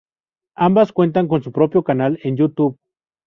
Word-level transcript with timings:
Ambas 0.55 0.93
cuentan 0.93 1.27
con 1.27 1.43
su 1.43 1.51
propio 1.51 1.83
canal 1.83 2.19
en 2.23 2.35
YouTube. 2.35 2.75